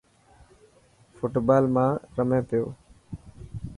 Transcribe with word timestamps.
فوٽ 1.15 1.33
بال 1.47 1.63
مان 1.73 1.89
رمي 2.17 2.39
پيو. 2.47 2.65